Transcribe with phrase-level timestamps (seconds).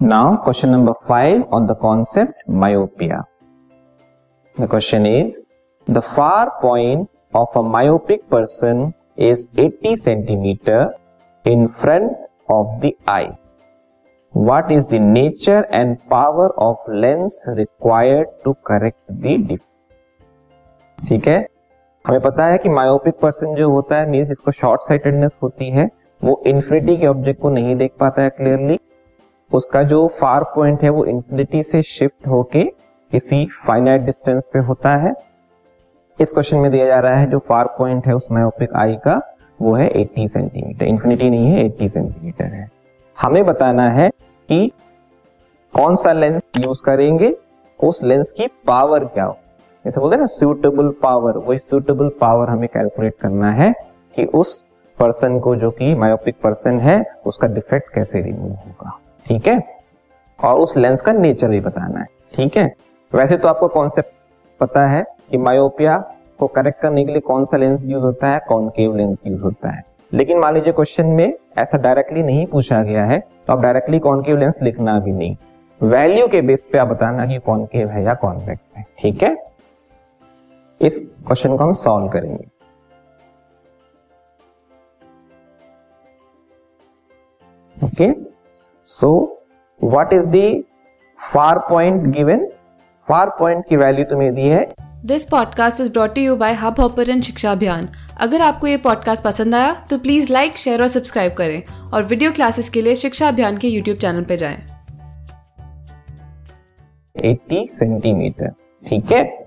[0.00, 3.24] Now, question number 5 on the concept myopia.
[4.56, 5.42] The question is
[5.88, 10.94] the far point of a myopic person is 80 centimeter
[11.44, 12.12] in front
[12.48, 13.36] of the eye.
[14.34, 19.64] What is the nature and power of lens required to correct the defect?
[21.08, 21.38] ठीक है
[22.04, 25.88] हमें पता है कि myopic person जो होता है means इसको शॉर्ट साइटेडनेस होती है
[26.24, 28.78] वो इन्फिनिटी के ऑब्जेक्ट को नहीं देख पाता है क्लियरली
[29.54, 32.64] उसका जो फार पॉइंट है वो इंफिनिटी से शिफ्ट होके
[33.10, 35.12] किसी फाइनाइट डिस्टेंस पे होता है।
[36.20, 39.34] इस क्वेश्चन में दिया जा रहा है जो फार पॉइंट है उस मायोपिक आई का
[39.62, 42.70] वो है 80 सेंटीमीटर इंफिनिटी नहीं है 80 सेंटीमीटर है।
[43.22, 44.10] हमें बताना है
[44.48, 44.72] कि
[45.74, 47.36] कौन सा लेंस यूज़ करेंगे,
[47.84, 49.36] उस लेंस की पावर क्या हो।
[49.84, 53.74] जैसे बोलते हैं ना सुटेबल पावर वही सुटेबल पावर हमें कैलकुलेट करना है
[54.16, 54.64] कि उस
[54.98, 58.98] पर्सन को जो कि मायोपिक पर्सन है, उसका डिफेक्ट कैसे रिमूव होगा।
[59.28, 59.58] ठीक है?
[60.38, 62.68] और उस लेंस का नेचर भी बताना है, ठीक है?
[63.12, 64.12] वैसे तो आपको कॉन्सेप्ट
[64.60, 65.96] पता है कि मायोपिया
[66.38, 69.70] को करेक्ट करने के लिए कौन सा लेंस यूज़ होता है कॉनकेव लेंस यूज़ होता
[69.70, 73.98] है। लेकिन मान लीजिए क्वेश्चन में ऐसा डायरेक्टली नहीं पूछा गया है तो आप डायरेक्टली
[73.98, 75.36] कॉनकेव लेंस लिखना भी नहीं।
[75.80, 79.36] वैल्यू के बेस पे आप बताना कि कॉनकेव है या कॉन्वेक्स है, ठीक है?
[80.80, 82.46] इस क्वेश्चन को हम सॉल्व करेंगे।
[87.76, 88.27] Okay okay?
[88.90, 89.40] So
[89.84, 90.64] what is the
[91.32, 92.46] far point given
[93.08, 94.72] far point की वैल्यू तुम्हें दी है।
[95.04, 97.88] This podcast is brought you by Hubhopper शिक्षा अभियान
[98.20, 102.32] अगर आपको ये पॉडकास्ट पसंद आया तो प्लीज़ लाइक शेयर और सब्सक्राइब करें और वीडियो
[102.32, 104.66] क्लासेस के लिए शिक्षा अभियान के यूट्यूब चैनल पर जाएँ।
[107.24, 108.48] 80 सेंटीमीटर
[108.88, 109.46] ठीक है?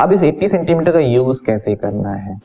[0.00, 2.38] अब इस 80 सेंटीमीटर का यूज़ कैसे करना है?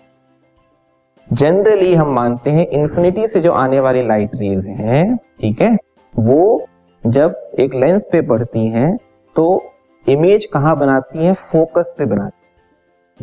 [1.33, 5.86] जनरली हम मानते हैं इंफिनिटी से जो आने वाली लाइट रेज हैं ठीक है?
[6.19, 6.67] वो
[7.07, 8.97] जब एक लेंस पे पड़ती हैं
[9.35, 9.63] तो
[10.09, 11.33] इमेज कहाँ बनाती है?
[11.33, 12.57] फोकस पे बनाती है।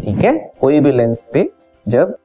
[0.05, 0.53] ठीक है?
[0.61, 1.51] कोई भी लेंस पे
[1.89, 2.17] जब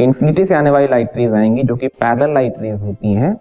[0.00, 3.40] इंफिनिटी से आने वाली लाइट रेज आएँगी, जो कि पैरल लाइट रेज होती हैं,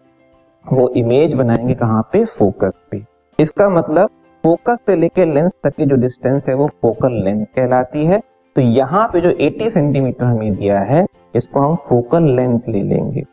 [0.74, 2.26] वो इमेज बनाएँगे कहाँ पे?
[2.26, 3.02] फोकस पे।
[3.40, 4.10] इसका मतलब
[4.44, 8.22] फोकस से लेकर लेंस तक की जो डिस्टेंस है, वो फोकल लेंथ कहलाती है।
[8.56, 13.24] तो यहाँ पे जो 80 सेंटीमीटर हमें दिया है, इसको हम फोकल लेंथ ले लेंगे।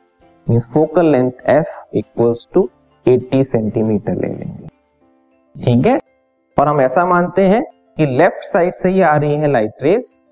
[0.50, 2.70] Mean focal length F equals to
[3.06, 4.66] 80 centimetre ले लेंगे।
[5.56, 5.98] ठीक है?
[6.56, 7.62] और हम ऐसा मानते हैं
[7.96, 10.24] कि लेफ़्ट साइड से ही आ रही है लाइट रेस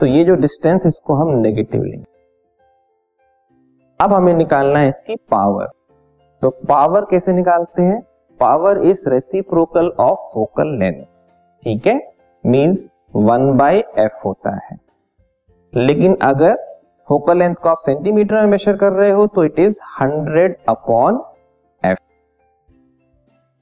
[0.00, 2.04] तो ये जो डिस्टेंस इसको हम नेगेटिव लेंगे।
[4.00, 5.66] अब हमें निकालना है इसकी पावर।
[6.42, 8.00] तो पावर कैसे निकालते हैं?
[8.40, 11.02] Power is reciprocal of focal length.
[11.62, 12.00] ठीक है?
[12.44, 14.78] मींस वन बाय एफ़ होता है।
[15.72, 16.54] लेकिन अगर
[17.08, 21.22] फोकल लेंथ को आप सेंटीमीटर में मेजर कर रहे हो तो इट इज़ हंड्रेड अपॉन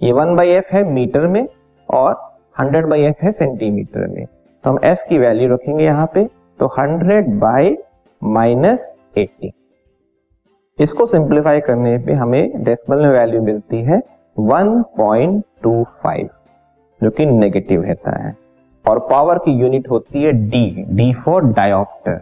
[0.01, 1.47] ये वन बाई एफ़ है मीटर में
[1.89, 2.15] और
[2.61, 6.25] हंड्रेड बाई एफ़ है सेंटीमीटर में। तो हम एफ़ की वैल्यू रखेंगे यहाँ पे
[6.59, 7.77] तो हंड्रेड बाई
[8.23, 8.85] माइनस
[9.19, 9.53] एट्टी
[10.79, 14.01] इसको सिंप्लीफाई करने पे हमें डेसिमल में वैल्यू मिलती है
[14.37, 16.29] 1.25
[17.01, 18.35] जो कि नेगेटिव रहता है।
[18.85, 22.17] और पावर की यूनिट होती है डी डी फॉर डायोप्टर।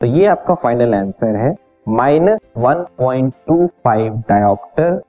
[0.00, 1.54] तो ये आपका फाइनल आंसर है,
[1.88, 5.00] minus one point two five dioptre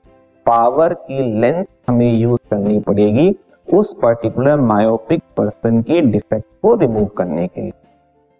[0.46, 3.34] power की लेंस हमें यूज़ करनी पड़ेगी
[3.68, 7.72] उस पर्टिकुलर मायोपिक पर्सन की डिफेक्ट को रिमूव करने के लिए।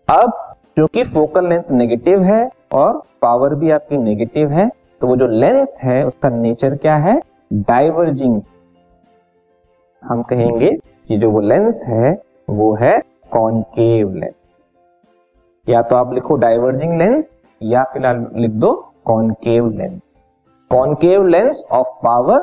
[0.08, 0.32] अब,
[0.74, 4.68] क्योंकि फोकल लेंथ नेगेटिव है और पावर भी आपकी नेगेटिव है
[5.00, 7.20] तो वो जो लेंस है, उसका नेचर क्या है?
[7.52, 8.40] डाइवर्जिंग
[10.02, 10.70] हम कहेंगे
[11.08, 12.12] कि जो वो लेंस है,
[12.50, 12.98] वो है
[13.32, 14.34] कॉनकेव लेंस
[15.66, 17.32] या तो आप लिखो डाइवर्जिंग लेंस
[17.62, 18.72] या फ़िलहाल लिख दो
[19.04, 20.00] concave lens
[20.74, 22.40] concave lens of power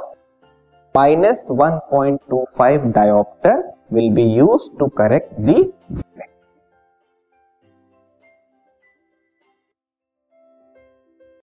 [0.95, 3.55] minus 1.25 diopter
[3.89, 5.57] will be used to correct the